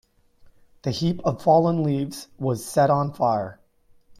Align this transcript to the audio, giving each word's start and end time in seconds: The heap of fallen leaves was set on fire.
The 0.81 0.89
heap 0.89 1.19
of 1.23 1.43
fallen 1.43 1.83
leaves 1.83 2.27
was 2.39 2.65
set 2.65 2.89
on 2.89 3.13
fire. 3.13 3.59